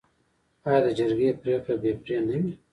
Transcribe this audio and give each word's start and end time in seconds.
آیا 0.67 0.79
د 0.85 0.87
جرګې 0.97 1.29
پریکړه 1.41 1.75
بې 1.81 1.91
پرې 2.01 2.17
نه 2.27 2.35
وي؟ 2.41 2.51